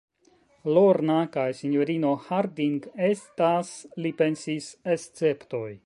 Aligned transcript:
Lorna 0.77 1.17
kaj 1.35 1.43
sinjorino 1.59 2.15
Harding 2.29 2.81
estas, 3.13 3.71
li 4.03 4.15
pensis, 4.23 4.73
esceptoj. 4.97 5.67